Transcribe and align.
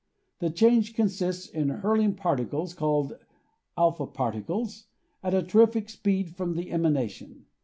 The 0.39 0.49
change 0.49 0.95
consists 0.95 1.47
in 1.47 1.69
hurling 1.69 2.15
particles, 2.15 2.73
called 2.73 3.19
a 3.77 3.91
particles, 3.91 4.87
at 5.21 5.35
a 5.35 5.43
terrific 5.43 5.89
speed 5.89 6.35
from 6.35 6.55
the 6.55 6.71
emanation. 6.71 7.45